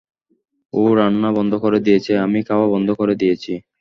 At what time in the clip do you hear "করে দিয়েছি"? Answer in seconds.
2.99-3.53